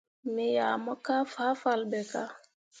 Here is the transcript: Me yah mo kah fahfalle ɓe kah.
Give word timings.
Me 0.33 0.45
yah 0.55 0.75
mo 0.83 0.93
kah 1.05 1.23
fahfalle 1.33 1.85
ɓe 1.91 1.99
kah. 2.11 2.29